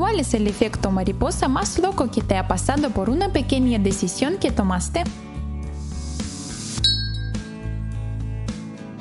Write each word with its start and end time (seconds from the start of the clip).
¿Cuál 0.00 0.18
es 0.18 0.32
el 0.32 0.46
efecto 0.46 0.90
mariposa 0.90 1.46
más 1.46 1.78
loco 1.78 2.10
que 2.10 2.22
te 2.22 2.38
ha 2.38 2.48
pasado 2.48 2.88
por 2.88 3.10
una 3.10 3.34
pequeña 3.34 3.78
decisión 3.78 4.38
que 4.38 4.50
tomaste? 4.50 5.04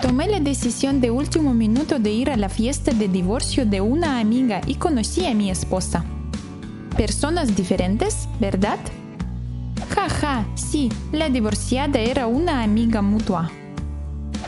Tomé 0.02 0.28
la 0.28 0.42
decisión 0.42 1.00
de 1.00 1.10
último 1.10 1.54
minuto 1.54 2.00
de 2.00 2.12
ir 2.12 2.30
a 2.30 2.36
la 2.36 2.50
fiesta 2.50 2.92
de 2.92 3.08
divorcio 3.08 3.66
de 3.66 3.80
una 3.80 4.20
amiga 4.20 4.60
y 4.68 4.76
conocí 4.76 5.26
a 5.26 5.34
mi 5.34 5.50
esposa. 5.50 6.04
Personas 6.98 7.56
diferentes, 7.56 8.28
¿verdad? 8.42 8.80
Jaja, 9.96 10.10
ja, 10.10 10.48
sí, 10.56 10.92
la 11.14 11.30
divorciada 11.30 11.98
era 11.98 12.28
una 12.28 12.62
amiga 12.62 13.02
mutua. 13.02 13.50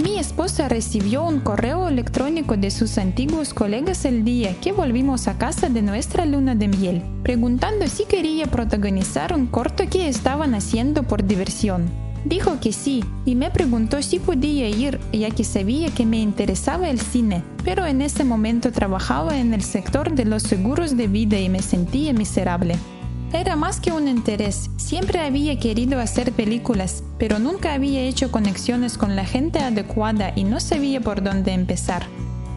Mi 0.01 0.17
esposa 0.17 0.67
recibió 0.67 1.23
un 1.23 1.41
correo 1.41 1.87
electrónico 1.87 2.57
de 2.57 2.71
sus 2.71 2.97
antiguos 2.97 3.53
colegas 3.53 4.03
el 4.05 4.23
día 4.23 4.55
que 4.59 4.71
volvimos 4.71 5.27
a 5.27 5.37
casa 5.37 5.69
de 5.69 5.83
nuestra 5.83 6.25
luna 6.25 6.55
de 6.55 6.67
miel, 6.67 7.03
preguntando 7.21 7.87
si 7.87 8.05
quería 8.05 8.47
protagonizar 8.47 9.31
un 9.31 9.45
corto 9.45 9.83
que 9.87 10.07
estaban 10.07 10.55
haciendo 10.55 11.03
por 11.03 11.23
diversión. 11.23 11.87
Dijo 12.25 12.59
que 12.59 12.73
sí 12.73 13.03
y 13.25 13.35
me 13.35 13.51
preguntó 13.51 14.01
si 14.01 14.17
podía 14.17 14.67
ir 14.69 14.99
ya 15.13 15.29
que 15.29 15.43
sabía 15.43 15.91
que 15.91 16.07
me 16.07 16.17
interesaba 16.17 16.89
el 16.89 16.99
cine, 16.99 17.43
pero 17.63 17.85
en 17.85 18.01
ese 18.01 18.23
momento 18.23 18.71
trabajaba 18.71 19.37
en 19.37 19.53
el 19.53 19.61
sector 19.61 20.15
de 20.15 20.25
los 20.25 20.41
seguros 20.41 20.97
de 20.97 21.07
vida 21.07 21.39
y 21.39 21.47
me 21.47 21.61
sentía 21.61 22.11
miserable. 22.11 22.75
Era 23.33 23.55
más 23.55 23.79
que 23.79 23.93
un 23.93 24.09
interés. 24.09 24.69
Siempre 24.75 25.19
había 25.19 25.57
querido 25.57 25.99
hacer 26.01 26.33
películas, 26.33 27.01
pero 27.17 27.39
nunca 27.39 27.73
había 27.73 28.01
hecho 28.01 28.29
conexiones 28.29 28.97
con 28.97 29.15
la 29.15 29.23
gente 29.23 29.59
adecuada 29.59 30.33
y 30.35 30.43
no 30.43 30.59
sabía 30.59 30.99
por 30.99 31.23
dónde 31.23 31.53
empezar. 31.53 32.05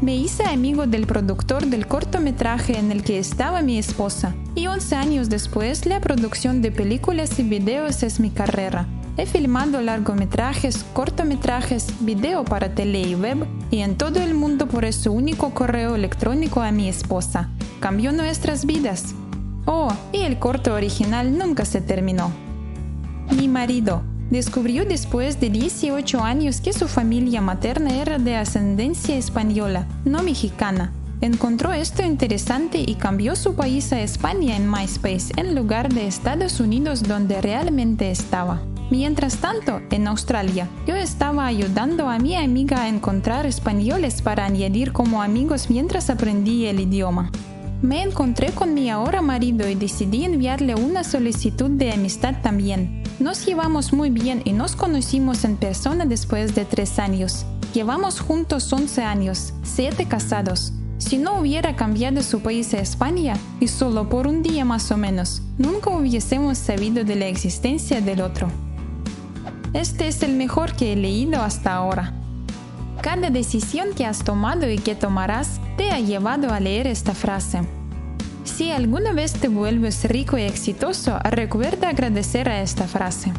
Me 0.00 0.16
hice 0.16 0.44
amigo 0.44 0.88
del 0.88 1.06
productor 1.06 1.66
del 1.66 1.86
cortometraje 1.86 2.76
en 2.76 2.90
el 2.90 3.04
que 3.04 3.20
estaba 3.20 3.62
mi 3.62 3.78
esposa, 3.78 4.34
y 4.56 4.66
11 4.66 4.96
años 4.96 5.30
después 5.30 5.86
la 5.86 6.00
producción 6.00 6.60
de 6.60 6.72
películas 6.72 7.38
y 7.38 7.44
videos 7.44 8.02
es 8.02 8.18
mi 8.18 8.30
carrera. 8.30 8.88
He 9.16 9.26
filmado 9.26 9.80
largometrajes, 9.80 10.84
cortometrajes, 10.92 11.86
video 12.00 12.44
para 12.44 12.74
tele 12.74 13.02
y 13.02 13.14
web, 13.14 13.46
y 13.70 13.78
en 13.82 13.96
todo 13.96 14.20
el 14.20 14.34
mundo 14.34 14.66
por 14.66 14.84
ese 14.84 15.08
único 15.08 15.54
correo 15.54 15.94
electrónico 15.94 16.62
a 16.62 16.72
mi 16.72 16.88
esposa. 16.88 17.48
Cambió 17.78 18.10
nuestras 18.10 18.66
vidas. 18.66 19.14
Oh, 19.66 19.92
y 20.12 20.18
el 20.18 20.38
corto 20.38 20.74
original 20.74 21.36
nunca 21.38 21.64
se 21.64 21.80
terminó. 21.80 22.30
Mi 23.36 23.48
marido 23.48 24.02
descubrió 24.30 24.84
después 24.84 25.40
de 25.40 25.50
18 25.50 26.20
años 26.22 26.60
que 26.60 26.72
su 26.72 26.88
familia 26.88 27.40
materna 27.40 27.94
era 27.94 28.18
de 28.18 28.36
ascendencia 28.36 29.16
española, 29.16 29.86
no 30.04 30.22
mexicana. 30.22 30.92
Encontró 31.20 31.72
esto 31.72 32.02
interesante 32.02 32.84
y 32.86 32.96
cambió 32.96 33.36
su 33.36 33.54
país 33.54 33.92
a 33.92 34.00
España 34.00 34.56
en 34.56 34.70
MySpace 34.70 35.32
en 35.36 35.54
lugar 35.54 35.92
de 35.92 36.06
Estados 36.06 36.60
Unidos 36.60 37.02
donde 37.02 37.40
realmente 37.40 38.10
estaba. 38.10 38.60
Mientras 38.90 39.38
tanto, 39.38 39.80
en 39.90 40.06
Australia, 40.06 40.68
yo 40.86 40.94
estaba 40.94 41.46
ayudando 41.46 42.08
a 42.08 42.18
mi 42.18 42.36
amiga 42.36 42.82
a 42.82 42.88
encontrar 42.88 43.46
españoles 43.46 44.20
para 44.20 44.44
añadir 44.44 44.92
como 44.92 45.22
amigos 45.22 45.70
mientras 45.70 46.10
aprendí 46.10 46.66
el 46.66 46.80
idioma. 46.80 47.30
Me 47.84 48.02
encontré 48.02 48.50
con 48.52 48.72
mi 48.72 48.88
ahora 48.88 49.20
marido 49.20 49.68
y 49.68 49.74
decidí 49.74 50.24
enviarle 50.24 50.74
una 50.74 51.04
solicitud 51.04 51.68
de 51.68 51.92
amistad 51.92 52.36
también. 52.42 53.02
Nos 53.18 53.44
llevamos 53.44 53.92
muy 53.92 54.08
bien 54.08 54.40
y 54.46 54.54
nos 54.54 54.74
conocimos 54.74 55.44
en 55.44 55.58
persona 55.58 56.06
después 56.06 56.54
de 56.54 56.64
tres 56.64 56.98
años. 56.98 57.44
Llevamos 57.74 58.20
juntos 58.20 58.72
11 58.72 59.02
años, 59.02 59.52
7 59.64 60.06
casados. 60.06 60.72
Si 60.96 61.18
no 61.18 61.38
hubiera 61.38 61.76
cambiado 61.76 62.22
su 62.22 62.40
país 62.40 62.72
a 62.72 62.78
España, 62.78 63.36
y 63.60 63.68
solo 63.68 64.08
por 64.08 64.26
un 64.28 64.42
día 64.42 64.64
más 64.64 64.90
o 64.90 64.96
menos, 64.96 65.42
nunca 65.58 65.90
hubiésemos 65.90 66.56
sabido 66.56 67.04
de 67.04 67.16
la 67.16 67.26
existencia 67.26 68.00
del 68.00 68.22
otro. 68.22 68.48
Este 69.74 70.08
es 70.08 70.22
el 70.22 70.32
mejor 70.36 70.72
que 70.72 70.94
he 70.94 70.96
leído 70.96 71.42
hasta 71.42 71.74
ahora. 71.74 72.14
Cada 73.02 73.28
decisión 73.28 73.88
que 73.94 74.06
has 74.06 74.24
tomado 74.24 74.70
y 74.70 74.78
que 74.78 74.94
tomarás 74.94 75.60
te 75.76 75.90
ha 75.90 76.00
llevado 76.00 76.50
a 76.50 76.60
leer 76.60 76.86
esta 76.86 77.12
frase. 77.12 77.60
Si 78.56 78.70
alguna 78.70 79.12
vez 79.12 79.32
te 79.32 79.48
vuelves 79.48 80.04
rico 80.04 80.38
y 80.38 80.42
exitoso, 80.42 81.18
recuerda 81.24 81.88
agradecer 81.88 82.48
a 82.48 82.62
esta 82.62 82.86
frase. 82.86 83.32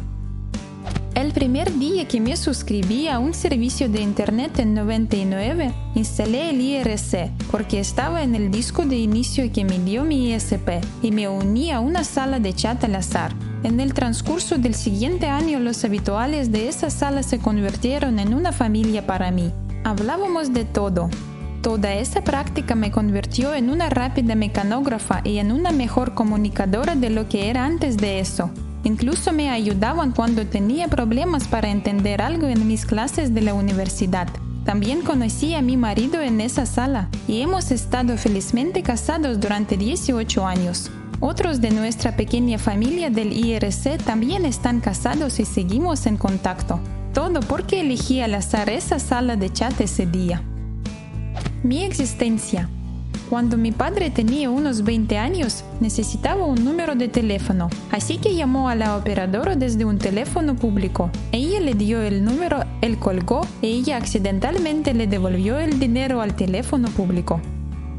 El 1.14 1.32
primer 1.32 1.72
día 1.78 2.06
que 2.06 2.20
me 2.20 2.36
suscribí 2.36 3.08
a 3.08 3.18
un 3.18 3.32
servicio 3.32 3.88
de 3.88 4.02
internet 4.02 4.58
en 4.58 4.74
99, 4.74 5.72
instalé 5.94 6.50
el 6.50 6.60
IRC 6.60 7.30
porque 7.50 7.80
estaba 7.80 8.22
en 8.24 8.34
el 8.34 8.50
disco 8.50 8.84
de 8.84 8.96
inicio 8.96 9.50
que 9.50 9.64
me 9.64 9.78
dio 9.78 10.04
mi 10.04 10.34
ISP 10.34 10.84
y 11.00 11.12
me 11.12 11.28
uní 11.28 11.72
a 11.72 11.80
una 11.80 12.04
sala 12.04 12.38
de 12.38 12.52
chat 12.52 12.84
al 12.84 12.96
azar. 12.96 13.32
En 13.62 13.80
el 13.80 13.94
transcurso 13.94 14.58
del 14.58 14.74
siguiente 14.74 15.28
año 15.28 15.60
los 15.60 15.82
habituales 15.82 16.52
de 16.52 16.68
esa 16.68 16.90
sala 16.90 17.22
se 17.22 17.38
convirtieron 17.38 18.18
en 18.18 18.34
una 18.34 18.52
familia 18.52 19.06
para 19.06 19.30
mí. 19.30 19.50
Hablábamos 19.82 20.52
de 20.52 20.66
todo. 20.66 21.08
Toda 21.66 21.94
esa 21.94 22.22
práctica 22.22 22.76
me 22.76 22.92
convirtió 22.92 23.52
en 23.52 23.70
una 23.70 23.90
rápida 23.90 24.36
mecanógrafa 24.36 25.20
y 25.24 25.38
en 25.38 25.50
una 25.50 25.72
mejor 25.72 26.14
comunicadora 26.14 26.94
de 26.94 27.10
lo 27.10 27.28
que 27.28 27.50
era 27.50 27.64
antes 27.64 27.96
de 27.96 28.20
eso. 28.20 28.50
Incluso 28.84 29.32
me 29.32 29.50
ayudaban 29.50 30.12
cuando 30.12 30.46
tenía 30.46 30.86
problemas 30.86 31.48
para 31.48 31.68
entender 31.68 32.22
algo 32.22 32.46
en 32.46 32.68
mis 32.68 32.86
clases 32.86 33.34
de 33.34 33.40
la 33.40 33.52
universidad. 33.52 34.28
También 34.64 35.02
conocí 35.02 35.54
a 35.54 35.60
mi 35.60 35.76
marido 35.76 36.20
en 36.20 36.40
esa 36.40 36.66
sala 36.66 37.08
y 37.26 37.40
hemos 37.40 37.72
estado 37.72 38.16
felizmente 38.16 38.84
casados 38.84 39.40
durante 39.40 39.76
18 39.76 40.46
años. 40.46 40.92
Otros 41.18 41.60
de 41.60 41.72
nuestra 41.72 42.14
pequeña 42.14 42.58
familia 42.58 43.10
del 43.10 43.32
IRC 43.32 44.04
también 44.04 44.44
están 44.44 44.78
casados 44.78 45.40
y 45.40 45.44
seguimos 45.44 46.06
en 46.06 46.16
contacto. 46.16 46.78
Todo 47.12 47.40
porque 47.40 47.80
elegí 47.80 48.20
al 48.20 48.36
azar 48.36 48.70
esa 48.70 49.00
sala 49.00 49.34
de 49.34 49.52
chat 49.52 49.80
ese 49.80 50.06
día. 50.06 50.44
Mi 51.66 51.82
existencia. 51.82 52.68
Cuando 53.28 53.56
mi 53.56 53.72
padre 53.72 54.10
tenía 54.10 54.50
unos 54.50 54.84
20 54.84 55.18
años, 55.18 55.64
necesitaba 55.80 56.46
un 56.46 56.64
número 56.64 56.94
de 56.94 57.08
teléfono, 57.08 57.70
así 57.90 58.18
que 58.18 58.36
llamó 58.36 58.68
a 58.68 58.76
la 58.76 58.96
operadora 58.96 59.56
desde 59.56 59.84
un 59.84 59.98
teléfono 59.98 60.54
público. 60.54 61.10
Ella 61.32 61.58
le 61.58 61.74
dio 61.74 62.02
el 62.02 62.24
número, 62.24 62.62
él 62.82 62.98
colgó 62.98 63.40
y 63.62 63.78
ella 63.78 63.96
accidentalmente 63.96 64.94
le 64.94 65.08
devolvió 65.08 65.58
el 65.58 65.80
dinero 65.80 66.20
al 66.20 66.36
teléfono 66.36 66.86
público. 66.90 67.40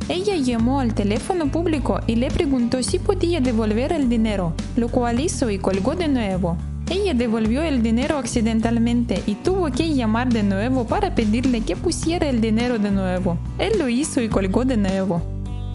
Ella 0.08 0.38
llamó 0.38 0.80
al 0.80 0.94
teléfono 0.94 1.52
público 1.52 2.00
y 2.08 2.16
le 2.16 2.32
preguntó 2.32 2.82
si 2.84 3.00
podía 3.00 3.42
devolver 3.42 3.92
el 3.92 4.08
dinero, 4.08 4.54
lo 4.78 4.88
cual 4.88 5.20
hizo 5.20 5.50
y 5.50 5.58
colgó 5.58 5.94
de 5.94 6.08
nuevo. 6.08 6.56
Ella 6.90 7.14
devolvió 7.14 7.64
el 7.64 7.84
dinero 7.84 8.18
accidentalmente 8.18 9.22
y 9.26 9.36
tuvo 9.36 9.70
que 9.72 9.94
llamar 9.94 10.32
de 10.32 10.44
nuevo 10.44 10.86
para 10.86 11.14
pedirle 11.16 11.62
que 11.62 11.76
pusiera 11.76 12.30
el 12.30 12.40
dinero 12.40 12.80
de 12.80 12.92
nuevo. 12.92 13.38
Él 13.60 13.74
lo 13.78 13.90
hizo 13.90 14.22
y 14.22 14.30
colgó 14.30 14.64
de 14.64 14.78
nuevo. 14.78 15.22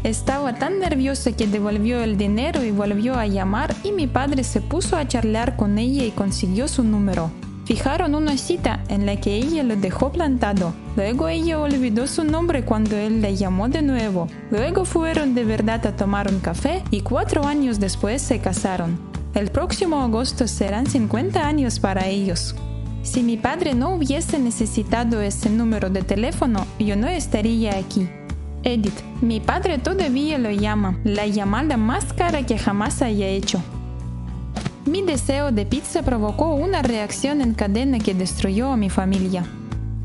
Estaba 0.04 0.54
tan 0.54 0.78
nerviosa 0.80 1.32
que 1.32 1.46
devolvió 1.46 2.02
el 2.02 2.16
dinero 2.16 2.64
y 2.64 2.70
volvió 2.70 3.14
a 3.14 3.26
llamar 3.26 3.74
y 3.84 3.92
mi 3.92 4.06
padre 4.06 4.42
se 4.42 4.60
puso 4.60 4.96
a 4.96 5.06
charlar 5.06 5.56
con 5.56 5.78
ella 5.78 6.02
y 6.04 6.10
consiguió 6.10 6.66
su 6.66 6.82
número. 6.82 7.30
Fijaron 7.66 8.14
una 8.14 8.36
cita 8.36 8.82
en 8.88 9.06
la 9.06 9.16
que 9.16 9.36
ella 9.36 9.62
lo 9.62 9.76
dejó 9.76 10.10
plantado. 10.10 10.72
Luego 10.96 11.28
ella 11.28 11.60
olvidó 11.60 12.06
su 12.06 12.24
nombre 12.24 12.64
cuando 12.64 12.96
él 12.96 13.22
la 13.22 13.30
llamó 13.30 13.68
de 13.68 13.82
nuevo. 13.82 14.28
Luego 14.50 14.84
fueron 14.84 15.34
de 15.34 15.44
verdad 15.44 15.86
a 15.86 15.94
tomar 15.94 16.32
un 16.32 16.40
café 16.40 16.82
y 16.90 17.02
cuatro 17.02 17.44
años 17.46 17.78
después 17.78 18.22
se 18.22 18.40
casaron. 18.40 19.11
El 19.34 19.50
próximo 19.50 20.02
agosto 20.02 20.46
serán 20.46 20.86
50 20.86 21.46
años 21.46 21.80
para 21.80 22.06
ellos. 22.06 22.54
Si 23.02 23.22
mi 23.22 23.38
padre 23.38 23.74
no 23.74 23.94
hubiese 23.94 24.38
necesitado 24.38 25.22
ese 25.22 25.48
número 25.48 25.88
de 25.88 26.02
teléfono, 26.02 26.66
yo 26.78 26.96
no 26.96 27.08
estaría 27.08 27.78
aquí. 27.78 28.08
Edith, 28.62 29.00
mi 29.22 29.40
padre 29.40 29.78
todavía 29.78 30.38
lo 30.38 30.50
llama, 30.50 30.98
la 31.02 31.26
llamada 31.26 31.76
más 31.76 32.12
cara 32.12 32.44
que 32.44 32.58
jamás 32.58 33.00
haya 33.00 33.26
hecho. 33.26 33.62
Mi 34.84 35.00
deseo 35.00 35.50
de 35.50 35.64
pizza 35.64 36.02
provocó 36.02 36.54
una 36.54 36.82
reacción 36.82 37.40
en 37.40 37.54
cadena 37.54 37.98
que 38.00 38.14
destruyó 38.14 38.70
a 38.70 38.76
mi 38.76 38.90
familia. 38.90 39.44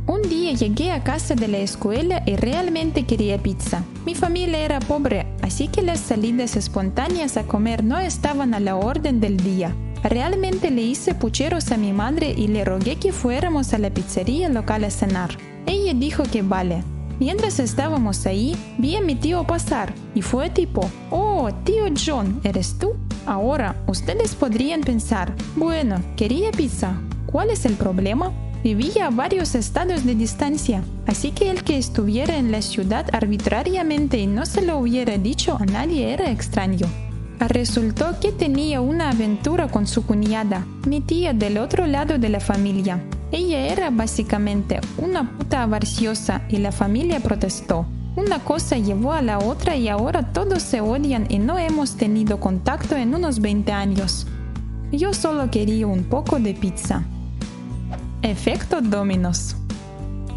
Un 0.08 0.22
día 0.22 0.54
llegué 0.54 0.94
a 0.94 1.04
casa 1.04 1.36
de 1.36 1.50
la 1.50 1.58
escuela 1.58 2.24
y 2.26 2.38
realmente 2.38 3.06
quería 3.06 3.44
pizza. 3.44 3.84
Mi 4.06 4.16
familia 4.16 4.60
era 4.60 4.80
pobre, 4.80 5.28
así 5.42 5.68
que 5.68 5.82
las 5.82 6.00
salidas 6.00 6.56
espontáneas 6.56 7.36
a 7.36 7.44
comer 7.44 7.84
no 7.84 8.00
estaban 8.00 8.54
a 8.54 8.62
la 8.62 8.78
orden 8.78 9.20
del 9.20 9.36
día. 9.36 9.76
Realmente 10.04 10.72
le 10.72 10.84
hice 10.84 11.14
pucheros 11.14 11.74
a 11.74 11.78
mi 11.78 11.92
madre 11.92 12.34
y 12.38 12.48
le 12.48 12.64
rogué 12.64 12.96
que 12.96 13.12
fuéramos 13.12 13.74
a 13.74 13.80
la 13.80 13.90
pizzería 13.90 14.48
local 14.48 14.86
a 14.86 14.92
cenar. 14.92 15.32
Ella 15.66 15.94
dijo 15.94 16.24
que 16.24 16.42
vale. 16.42 16.86
Mientras 17.20 17.60
estábamos 17.60 18.26
ahí, 18.26 18.56
vi 18.78 18.96
a 18.96 19.02
mi 19.02 19.16
tío 19.16 19.46
pasar 19.46 19.94
y 20.16 20.22
fue 20.22 20.50
tipo, 20.50 20.90
oh, 21.12 21.50
tío 21.66 21.84
John, 21.94 22.40
¿eres 22.46 22.78
tú? 22.80 22.94
Ahora, 23.26 23.76
ustedes 23.88 24.36
podrían 24.36 24.82
pensar, 24.82 25.36
bueno, 25.58 26.02
quería 26.16 26.52
pizza, 26.52 26.98
¿cuál 27.26 27.50
es 27.50 27.66
el 27.66 27.74
problema? 27.74 28.32
Vivía 28.64 29.08
a 29.08 29.10
varios 29.12 29.56
estados 29.56 30.06
de 30.06 30.16
distancia, 30.16 30.84
así 31.06 31.32
que 31.32 31.50
el 31.50 31.64
que 31.64 31.78
estuviera 31.78 32.38
en 32.38 32.52
la 32.52 32.62
ciudad 32.62 33.06
arbitrariamente 33.14 34.18
y 34.18 34.28
no 34.28 34.46
se 34.46 34.62
lo 34.62 34.80
hubiera 34.80 35.18
dicho 35.18 35.58
a 35.60 35.66
nadie 35.66 36.12
era 36.12 36.32
extraño. 36.32 36.88
Resultó 37.40 38.20
que 38.20 38.32
tenía 38.32 38.82
una 38.82 39.12
aventura 39.12 39.68
con 39.68 39.86
su 39.86 40.06
cuñada, 40.06 40.66
mi 40.88 41.02
tía 41.02 41.34
del 41.34 41.60
otro 41.60 41.86
lado 41.86 42.18
de 42.18 42.30
la 42.30 42.40
familia. 42.40 43.00
Ella 43.32 43.68
era 43.68 43.92
básicamente 43.92 44.80
una 44.98 45.38
puta 45.38 45.62
avarciosa 45.62 46.42
y 46.50 46.58
la 46.58 46.72
familia 46.72 47.20
protestó. 47.20 47.86
Una 48.16 48.40
cosa 48.40 48.78
llevó 48.78 49.14
a 49.14 49.22
la 49.22 49.38
otra 49.38 49.76
y 49.76 49.88
ahora 49.88 50.34
todos 50.34 50.64
se 50.64 50.82
odian 50.82 51.28
y 51.30 51.38
no 51.38 51.60
hemos 51.60 51.96
tenido 51.96 52.40
contacto 52.40 52.96
en 52.96 53.14
unos 53.14 53.40
20 53.40 53.72
años. 53.72 54.26
Yo 54.92 55.14
solo 55.14 55.52
quería 55.52 55.86
un 55.86 56.06
poco 56.06 56.40
de 56.40 56.56
pizza. 56.56 57.04
Efecto 58.24 58.82
Dominos. 58.82 59.56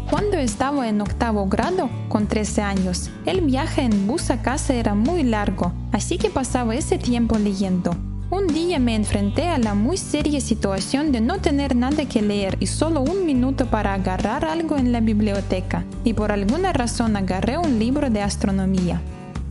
Cuando 0.07 0.37
estaba 0.37 0.87
en 0.87 1.01
octavo 1.01 1.47
grado, 1.47 1.89
con 2.09 2.27
13 2.27 2.61
años, 2.61 3.09
el 3.25 3.41
viaje 3.41 3.81
en 3.81 4.05
bus 4.05 4.29
a 4.29 4.43
casa 4.43 4.75
era 4.75 4.93
muy 4.93 5.23
largo, 5.23 5.73
así 5.91 6.19
que 6.19 6.29
pasaba 6.29 6.75
ese 6.75 6.99
tiempo 6.99 7.39
leyendo. 7.39 7.95
Un 8.29 8.45
día 8.45 8.77
me 8.77 8.95
enfrenté 8.95 9.47
a 9.47 9.57
la 9.57 9.73
muy 9.73 9.97
seria 9.97 10.39
situación 10.41 11.11
de 11.11 11.21
no 11.21 11.39
tener 11.39 11.75
nada 11.75 12.05
que 12.05 12.21
leer 12.21 12.55
y 12.59 12.67
solo 12.67 13.01
un 13.01 13.25
minuto 13.25 13.65
para 13.65 13.95
agarrar 13.95 14.45
algo 14.45 14.77
en 14.77 14.91
la 14.91 14.99
biblioteca, 14.99 15.83
y 16.03 16.13
por 16.13 16.31
alguna 16.31 16.73
razón 16.73 17.15
agarré 17.15 17.57
un 17.57 17.79
libro 17.79 18.11
de 18.11 18.21
astronomía. 18.21 19.01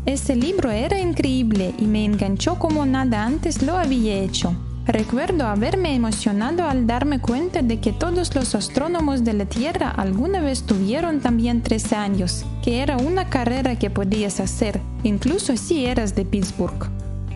Ese 0.06 0.37
libro 0.37 0.71
era 0.71 1.00
increíble 1.00 1.75
y 1.79 1.87
me 1.87 2.05
enganchó 2.05 2.61
como 2.61 2.87
nada 2.87 3.25
antes 3.25 3.61
lo 3.61 3.77
había 3.77 4.15
hecho. 4.15 4.55
Recuerdo 4.91 5.47
haberme 5.47 5.95
emocionado 5.95 6.65
al 6.65 6.89
darme 6.89 7.21
cuenta 7.21 7.63
de 7.63 7.79
que 7.79 7.93
todos 7.93 8.35
los 8.35 8.57
astrónomos 8.57 9.23
de 9.23 9.35
la 9.35 9.45
Tierra 9.45 9.89
alguna 9.89 10.41
vez 10.41 10.65
tuvieron 10.65 11.21
también 11.21 11.63
13 11.63 11.95
años, 11.95 12.45
que 12.65 12.81
era 12.83 12.97
una 12.97 13.29
carrera 13.29 13.79
que 13.79 13.89
podías 13.89 14.41
hacer, 14.41 14.81
incluso 15.05 15.57
si 15.57 15.87
eras 15.87 16.17
de 16.17 16.25
Pittsburgh. 16.25 16.89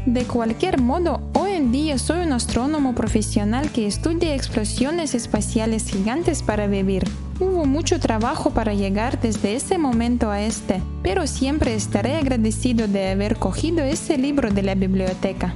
De 0.04 0.24
cualquier 0.24 0.80
modo, 0.80 1.30
hoy 1.34 1.52
en 1.52 1.70
día 1.70 1.96
soy 1.96 2.26
un 2.26 2.32
astrónomo 2.32 2.96
profesional 2.96 3.70
que 3.70 3.86
estudia 3.86 4.34
explosiones 4.34 5.14
espaciales 5.14 5.86
gigantes 5.86 6.42
para 6.42 6.66
vivir. 6.66 7.04
Hubo 7.38 7.66
mucho 7.66 8.00
trabajo 8.00 8.50
para 8.50 8.74
llegar 8.74 9.20
desde 9.20 9.54
ese 9.54 9.78
momento 9.78 10.28
a 10.28 10.42
este, 10.42 10.82
pero 11.04 11.28
siempre 11.28 11.76
estaré 11.76 12.16
agradecido 12.16 12.88
de 12.88 13.12
haber 13.12 13.36
cogido 13.36 13.84
ese 13.84 14.18
libro 14.18 14.50
de 14.50 14.62
la 14.64 14.74
biblioteca. 14.74 15.54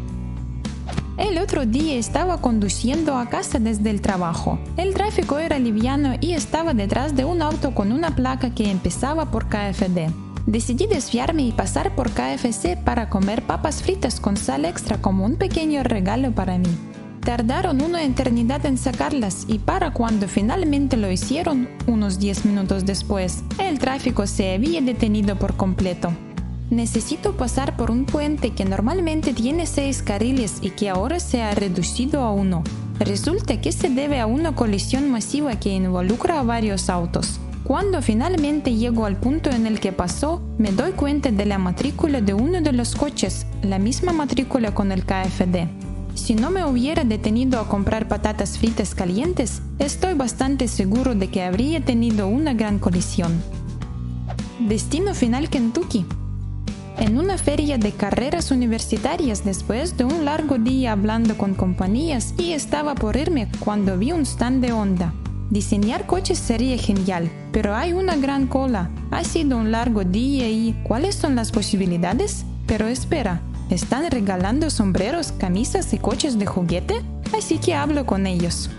El 1.19 1.37
otro 1.38 1.67
día 1.67 1.97
estaba 1.97 2.41
conduciendo 2.41 3.17
a 3.17 3.29
casa 3.29 3.59
desde 3.59 3.91
el 3.91 4.00
trabajo. 4.00 4.61
El 4.76 4.94
tráfico 4.94 5.41
era 5.41 5.59
liviano 5.59 6.15
y 6.20 6.35
estaba 6.35 6.75
detrás 6.75 7.17
de 7.17 7.25
un 7.25 7.43
auto 7.43 7.75
con 7.75 7.91
una 7.91 8.15
placa 8.15 8.55
que 8.55 8.70
empezaba 8.70 9.32
por 9.32 9.49
KFD. 9.49 10.12
Decidí 10.47 10.87
desviarme 10.87 11.43
y 11.43 11.50
pasar 11.50 11.97
por 11.97 12.11
KFC 12.11 12.76
para 12.85 13.11
comer 13.11 13.43
papas 13.43 13.82
fritas 13.82 14.20
con 14.20 14.37
sal 14.37 14.65
extra 14.65 15.03
como 15.03 15.25
un 15.25 15.35
pequeño 15.35 15.82
regalo 15.82 16.31
para 16.31 16.56
mí. 16.56 16.70
Tardaron 17.21 17.82
una 17.82 18.05
eternidad 18.05 18.64
en 18.64 18.79
sacarlas 18.79 19.44
y 19.49 19.59
para 19.59 19.93
cuando 19.93 20.29
finalmente 20.29 20.97
lo 20.97 21.11
hicieron, 21.11 21.69
unos 21.88 22.21
10 22.21 22.47
minutos 22.47 22.87
después, 22.87 23.43
el 23.59 23.81
tráfico 23.81 24.29
se 24.29 24.55
había 24.55 24.81
detenido 24.81 25.37
por 25.37 25.56
completo. 25.56 26.12
Necesito 26.70 27.37
pasar 27.37 27.76
por 27.76 27.91
un 27.91 28.05
puente 28.05 28.50
que 28.50 28.67
normalmente 28.67 29.32
tiene 29.32 29.65
6 29.65 30.03
carriles 30.03 30.59
y 30.61 30.70
que 30.70 30.91
ahora 30.91 31.19
se 31.19 31.43
ha 31.43 31.55
reducido 31.55 32.23
a 32.23 32.32
uno. 32.32 32.62
Resulta 32.99 33.61
que 33.61 33.73
se 33.73 33.88
debe 33.88 34.20
a 34.20 34.26
una 34.26 34.55
colisión 34.55 35.11
masiva 35.11 35.59
que 35.59 35.75
involucra 35.75 36.41
a 36.41 36.43
varios 36.43 36.91
autos. 36.91 37.41
Cuando 37.65 38.03
finalmente 38.03 38.75
llego 38.75 39.06
al 39.06 39.17
punto 39.17 39.50
en 39.50 39.67
el 39.67 39.81
que 39.81 39.93
pasó, 39.93 40.43
me 40.59 40.73
doy 40.73 40.93
cuenta 40.93 41.31
de 41.31 41.47
la 41.47 41.59
matrícula 41.59 42.20
de 42.20 42.35
uno 42.35 42.61
de 42.61 42.73
los 42.73 42.94
coches, 42.94 43.47
la 43.62 43.79
misma 43.79 44.12
matrícula 44.12 44.75
con 44.75 44.93
el 44.93 45.05
KFD. 45.05 45.69
Si 46.14 46.35
no 46.35 46.50
me 46.50 46.64
hubiera 46.64 47.05
detenido 47.05 47.61
a 47.61 47.69
comprar 47.69 48.09
patatas 48.09 48.59
fritas 48.59 48.94
calientes, 48.94 49.62
estoy 49.79 50.14
bastante 50.14 50.67
seguro 50.67 51.14
de 51.14 51.29
que 51.29 51.43
habría 51.43 51.85
tenido 51.85 52.26
una 52.26 52.55
gran 52.55 52.79
colisión. 52.79 53.41
Destino 54.59 55.14
final 55.14 55.49
Kentucky. 55.49 56.05
En 57.00 57.17
una 57.17 57.39
feria 57.39 57.79
de 57.79 57.93
carreras 57.93 58.50
universitarias 58.50 59.45
después 59.45 59.97
de 59.97 60.03
un 60.03 60.25
largo 60.25 60.59
día 60.59 60.91
hablando 60.93 61.39
con 61.39 61.55
compañías 61.55 62.35
y 62.37 62.55
estaba 62.55 62.97
por 62.97 63.17
irme 63.17 63.49
cuando 63.61 63.97
vi 63.97 64.11
un 64.11 64.23
stand 64.23 64.65
de 64.65 64.73
Honda. 64.73 65.15
Diseñar 65.49 66.06
coches 66.06 66.39
sería 66.41 66.77
genial, 66.77 67.31
pero 67.53 67.77
hay 67.77 67.93
una 67.93 68.17
gran 68.17 68.49
cola. 68.49 68.91
Ha 69.12 69.23
sido 69.23 69.59
un 69.59 69.71
largo 69.71 70.03
día 70.03 70.49
y 70.50 70.75
¿cuáles 70.83 71.15
son 71.15 71.37
las 71.37 71.53
posibilidades? 71.53 72.45
Pero 72.67 72.89
espera, 72.89 73.43
¿están 73.71 74.11
regalando 74.11 74.69
sombreros, 74.69 75.31
camisas 75.31 75.95
y 75.95 75.99
coches 75.99 76.37
de 76.37 76.47
juguete? 76.47 77.00
Así 77.33 77.59
que 77.59 77.75
hablo 77.75 78.06
con 78.06 78.27
ellos. 78.27 78.71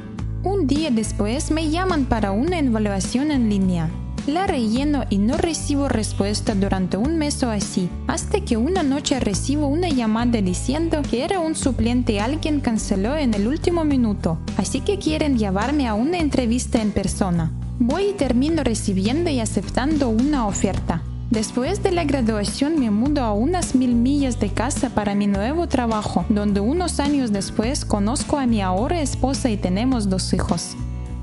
Un 0.43 0.67
día 0.67 0.91
después 0.91 1.51
me 1.51 1.69
llaman 1.69 2.03
para 2.03 2.31
una 2.31 2.59
evaluación 2.59 3.31
en 3.31 3.49
línea. 3.49 3.89
La 4.29 4.45
relleno 4.45 5.05
y 5.09 5.17
no 5.17 5.37
recibo 5.37 5.89
respuesta 5.89 6.53
durante 6.53 6.97
un 6.97 7.17
mes 7.17 7.41
o 7.41 7.49
así, 7.49 7.89
hasta 8.05 8.41
que 8.41 8.57
una 8.57 8.83
noche 8.83 9.19
recibo 9.19 9.65
una 9.65 9.89
llamada 9.89 10.39
diciendo 10.39 11.01
que 11.01 11.23
era 11.23 11.39
un 11.39 11.55
suplente 11.55 12.19
alguien 12.19 12.59
canceló 12.59 13.17
en 13.17 13.33
el 13.33 13.47
último 13.47 13.85
minuto, 13.85 14.37
así 14.57 14.81
que 14.81 14.99
quieren 14.99 15.39
llevarme 15.39 15.87
a 15.87 15.95
una 15.95 16.19
entrevista 16.19 16.79
en 16.79 16.91
persona. 16.91 17.51
Voy 17.79 18.09
y 18.09 18.13
termino 18.13 18.63
recibiendo 18.63 19.31
y 19.31 19.39
aceptando 19.39 20.09
una 20.09 20.45
oferta. 20.45 21.01
Después 21.31 21.81
de 21.81 21.91
la 21.91 22.03
graduación 22.03 22.79
me 22.79 22.91
mudo 22.91 23.23
a 23.23 23.33
unas 23.33 23.73
mil 23.73 23.95
millas 23.95 24.39
de 24.39 24.49
casa 24.49 24.89
para 24.91 25.15
mi 25.15 25.25
nuevo 25.25 25.67
trabajo, 25.67 26.23
donde 26.29 26.59
unos 26.59 26.99
años 26.99 27.31
después 27.31 27.83
conozco 27.83 28.37
a 28.37 28.45
mi 28.45 28.61
ahora 28.61 29.01
esposa 29.01 29.49
y 29.49 29.57
tenemos 29.57 30.07
dos 30.07 30.33
hijos. 30.33 30.75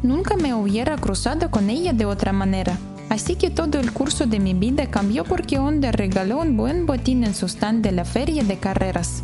Nunca 0.03 0.37
me 0.37 0.55
hubiera 0.55 0.97
cruzado 0.97 1.53
con 1.53 1.71
ella 1.71 1.93
de 1.93 2.05
otra 2.05 2.33
manera. 2.33 2.77
Así 3.09 3.37
que 3.37 3.51
todo 3.51 3.79
el 3.79 3.93
curso 3.93 4.27
de 4.27 4.41
mi 4.41 4.55
vida 4.55 4.87
cambió 4.91 5.25
porque 5.25 5.59
Honda 5.59 5.93
regaló 5.93 6.39
un 6.39 6.57
buen 6.57 6.87
botín 6.87 7.25
en 7.25 7.35
su 7.35 7.47
stand 7.47 7.83
de 7.83 7.93
la 7.93 8.05
feria 8.05 8.43
de 8.43 8.59
carreras. 8.59 9.23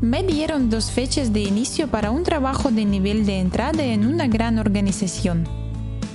Me 0.00 0.22
dieron 0.22 0.70
dos 0.70 0.90
fechas 0.90 1.32
de 1.32 1.40
inicio 1.40 1.88
para 1.88 2.10
un 2.10 2.22
trabajo 2.22 2.70
de 2.70 2.84
nivel 2.84 3.26
de 3.26 3.40
entrada 3.40 3.82
en 3.82 4.06
una 4.06 4.28
gran 4.28 4.58
organización. 4.58 5.48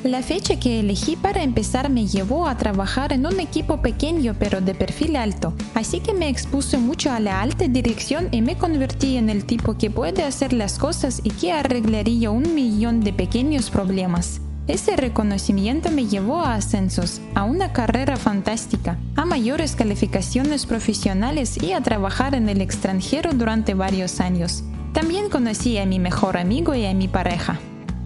La 0.03 0.21
fecha 0.21 0.59
que 0.59 0.81
elegí 0.81 1.15
para 1.15 1.44
empezar 1.44 1.89
me 1.89 2.05
llevó 2.07 2.47
a 2.47 2.57
trabajar 2.57 3.13
en 3.13 3.25
un 3.25 3.39
equipo 3.39 3.81
pequeño 3.81 4.35
pero 4.38 4.59
de 4.59 4.75
perfil 4.75 5.15
alto, 5.15 5.53
así 5.75 6.01
que 6.01 6.13
me 6.13 6.27
expuse 6.27 6.77
mucho 6.77 7.09
a 7.11 7.21
la 7.21 7.41
alta 7.41 7.69
dirección 7.69 8.27
y 8.31 8.41
me 8.41 8.57
convertí 8.57 9.15
en 9.15 9.29
el 9.29 9.45
tipo 9.45 9.78
que 9.78 9.89
puede 9.89 10.23
hacer 10.23 10.51
las 10.51 10.78
cosas 10.78 11.21
y 11.23 11.30
que 11.30 11.54
arreglaría 11.54 12.31
un 12.31 12.54
millón 12.54 12.99
de 12.99 13.13
pequeños 13.13 13.69
problemas. 13.69 14.42
Ese 14.65 14.95
reconocimiento 14.95 15.91
me 15.91 16.07
llevó 16.07 16.39
a 16.39 16.55
ascensos, 16.55 17.19
a 17.35 17.43
una 17.43 17.73
carrera 17.73 18.15
fantástica, 18.15 18.97
a 19.17 19.25
mayores 19.25 19.75
calificaciones 19.75 20.65
profesionales 20.65 21.61
y 21.61 21.73
a 21.73 21.81
trabajar 21.81 22.33
en 22.33 22.47
el 22.47 22.61
extranjero 22.61 23.33
durante 23.33 23.73
varios 23.73 24.21
años. 24.21 24.63
También 24.93 25.29
conocí 25.29 25.77
a 25.77 25.85
mi 25.85 25.99
mejor 25.99 26.37
amigo 26.37 26.75
y 26.75 26.85
a 26.85 26.93
mi 26.93 27.09
pareja. 27.09 27.59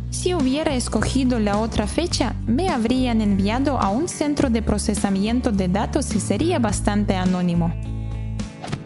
Si 0.10 0.34
hubiera 0.34 0.74
escogido 0.74 1.38
la 1.40 1.60
otra 1.60 1.86
fecha, 1.86 2.34
me 2.48 2.70
habrían 2.70 3.22
enviado 3.22 3.80
a 3.80 3.90
un 3.90 4.08
centro 4.08 4.50
de 4.50 4.64
procesamiento 4.64 5.52
de 5.52 5.68
datos 5.68 6.16
y 6.16 6.20
sería 6.20 6.58
bastante 6.58 7.16
anónimo. 7.16 7.72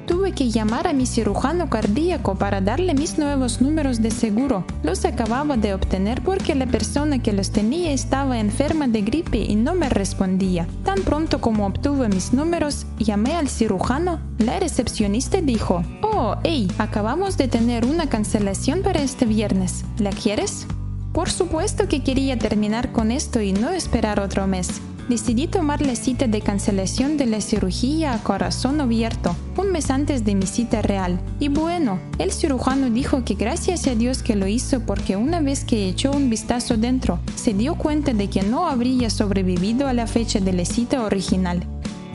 Tuve 0.05 0.33
que 0.33 0.49
llamar 0.49 0.87
a 0.87 0.93
mi 0.93 1.05
cirujano 1.05 1.69
cardíaco 1.69 2.35
para 2.35 2.61
darle 2.61 2.93
mis 2.93 3.17
nuevos 3.17 3.61
números 3.61 4.01
de 4.01 4.11
seguro. 4.11 4.65
Los 4.83 5.05
acababa 5.05 5.57
de 5.57 5.73
obtener 5.73 6.21
porque 6.21 6.55
la 6.55 6.65
persona 6.65 7.19
que 7.19 7.33
los 7.33 7.51
tenía 7.51 7.91
estaba 7.91 8.39
enferma 8.39 8.87
de 8.87 9.01
gripe 9.01 9.37
y 9.37 9.55
no 9.55 9.75
me 9.75 9.89
respondía. 9.89 10.67
Tan 10.83 11.01
pronto 11.01 11.41
como 11.41 11.65
obtuve 11.65 12.09
mis 12.09 12.33
números, 12.33 12.85
llamé 12.99 13.35
al 13.35 13.47
cirujano. 13.47 14.19
La 14.37 14.59
recepcionista 14.59 15.41
dijo, 15.41 15.83
Oh, 16.01 16.35
hey, 16.43 16.71
acabamos 16.77 17.37
de 17.37 17.47
tener 17.47 17.85
una 17.85 18.09
cancelación 18.09 18.81
para 18.81 19.01
este 19.01 19.25
viernes. 19.25 19.85
¿La 19.97 20.11
quieres? 20.11 20.67
Por 21.13 21.29
supuesto 21.29 21.87
que 21.89 22.03
quería 22.03 22.39
terminar 22.39 22.91
con 22.93 23.11
esto 23.11 23.41
y 23.41 23.51
no 23.51 23.69
esperar 23.69 24.19
otro 24.19 24.47
mes. 24.47 24.81
Decidí 25.09 25.47
tomar 25.47 25.81
la 25.81 25.95
cita 25.95 26.27
de 26.27 26.41
cancelación 26.41 27.17
de 27.17 27.25
la 27.25 27.41
cirugía 27.41 28.13
a 28.13 28.23
corazón 28.23 28.79
abierto, 28.79 29.35
un 29.57 29.71
mes 29.71 29.89
antes 29.89 30.23
de 30.23 30.35
mi 30.35 30.45
cita 30.45 30.81
real. 30.81 31.19
Y 31.39 31.49
bueno, 31.49 31.99
el 32.17 32.31
cirujano 32.31 32.89
dijo 32.89 33.25
que 33.25 33.33
gracias 33.33 33.87
a 33.87 33.95
Dios 33.95 34.23
que 34.23 34.35
lo 34.35 34.47
hizo 34.47 34.81
porque 34.81 35.15
una 35.15 35.41
vez 35.41 35.65
que 35.65 35.89
echó 35.89 36.11
un 36.11 36.29
vistazo 36.29 36.77
dentro, 36.77 37.19
se 37.35 37.53
dio 37.53 37.75
cuenta 37.75 38.13
de 38.13 38.29
que 38.29 38.43
no 38.43 38.67
habría 38.67 39.09
sobrevivido 39.09 39.87
a 39.87 39.93
la 39.93 40.07
fecha 40.07 40.39
de 40.39 40.53
la 40.53 40.65
cita 40.65 41.03
original. 41.03 41.65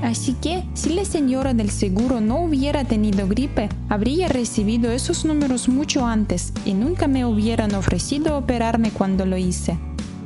Así 0.02 0.34
que, 0.34 0.64
si 0.74 0.90
la 0.90 1.04
señora 1.04 1.54
del 1.54 1.70
seguro 1.70 2.20
no 2.20 2.40
hubiera 2.40 2.84
tenido 2.84 3.26
gripe, 3.26 3.68
habría 3.88 4.28
recibido 4.28 4.92
esos 4.92 5.24
números 5.24 5.68
mucho 5.68 6.06
antes 6.06 6.52
y 6.64 6.74
nunca 6.74 7.08
me 7.08 7.24
hubieran 7.24 7.74
ofrecido 7.74 8.36
operarme 8.36 8.90
cuando 8.90 9.24
lo 9.24 9.36
hice. 9.36 9.78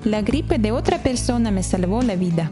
La 0.05 0.23
gripe 0.23 0.59
de 0.59 0.73
otra 0.73 1.03
persona 1.03 1.51
me 1.51 1.63
salvó 1.63 2.01
la 2.01 2.17
vida. 2.17 2.51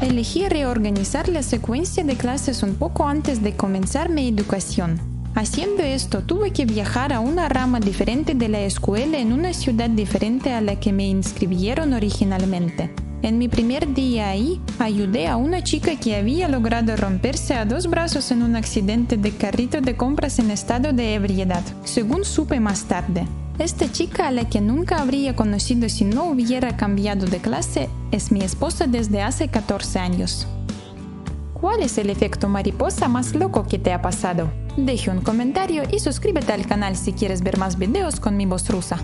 Elegí 0.00 0.48
reorganizar 0.48 1.28
la 1.28 1.44
secuencia 1.44 2.02
de 2.02 2.16
clases 2.16 2.64
un 2.64 2.74
poco 2.74 3.06
antes 3.06 3.40
de 3.40 3.54
comenzar 3.54 4.08
mi 4.08 4.26
educación. 4.26 5.00
Haciendo 5.36 5.84
esto 5.84 6.22
tuve 6.24 6.50
que 6.50 6.64
viajar 6.64 7.12
a 7.12 7.20
una 7.20 7.48
rama 7.48 7.78
diferente 7.78 8.34
de 8.34 8.48
la 8.48 8.60
escuela 8.62 9.18
en 9.18 9.32
una 9.32 9.52
ciudad 9.52 9.88
diferente 9.88 10.54
a 10.54 10.60
la 10.60 10.80
que 10.80 10.92
me 10.92 11.06
inscribieron 11.06 11.92
originalmente. 11.92 12.90
En 13.22 13.38
mi 13.38 13.48
primer 13.48 13.94
día 13.94 14.30
ahí, 14.30 14.60
ayudé 14.80 15.28
a 15.28 15.36
una 15.36 15.62
chica 15.62 15.94
que 15.94 16.16
había 16.16 16.48
logrado 16.48 16.96
romperse 16.96 17.54
a 17.54 17.64
dos 17.64 17.86
brazos 17.86 18.32
en 18.32 18.42
un 18.42 18.56
accidente 18.56 19.16
de 19.16 19.30
carrito 19.30 19.80
de 19.80 19.96
compras 19.96 20.40
en 20.40 20.50
estado 20.50 20.92
de 20.92 21.14
ebriedad, 21.14 21.62
según 21.84 22.24
supe 22.24 22.58
más 22.58 22.84
tarde. 22.84 23.24
Esta 23.59 23.91
chica 23.91 24.27
a 24.27 24.31
la 24.31 24.49
que 24.49 24.59
nunca 24.59 25.01
habría 25.01 25.35
conocido 25.35 25.87
si 25.87 26.03
no 26.03 26.25
hubiera 26.25 26.77
cambiado 26.77 27.27
de 27.27 27.39
clase 27.39 27.89
es 28.11 28.31
mi 28.31 28.41
esposa 28.41 28.87
desde 28.87 29.21
hace 29.21 29.49
14 29.49 29.99
años. 29.99 30.47
¿Cuál 31.53 31.83
es 31.83 31.99
el 31.99 32.09
efecto 32.09 32.49
mariposa 32.49 33.07
más 33.07 33.35
loco 33.35 33.67
que 33.67 33.77
te 33.77 33.93
ha 33.93 34.01
pasado? 34.01 34.51
Deje 34.77 35.11
un 35.11 35.21
comentario 35.21 35.83
y 35.91 35.99
suscríbete 35.99 36.53
al 36.53 36.65
canal 36.65 36.95
si 36.95 37.13
quieres 37.13 37.43
ver 37.43 37.59
más 37.59 37.77
videos 37.77 38.19
con 38.19 38.35
mi 38.35 38.47
voz 38.47 38.67
rusa. 38.67 38.97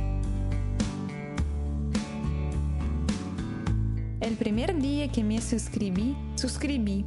El 4.19 4.35
primer 4.37 4.75
día 4.81 5.11
que 5.11 5.23
me 5.23 5.39
suscribí, 5.39 6.17
suscribí. 6.35 7.05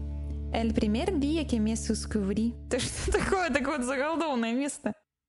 El 0.53 0.73
primer 0.73 1.19
día 1.19 1.47
que 1.47 1.59
me 1.59 1.77
suscribí... 1.77 2.55
Это 2.71 2.79
что 2.79 3.11
такое? 3.11 3.51
Такое 3.51 3.83
заколдованное 3.83 4.55
место. 4.55 4.93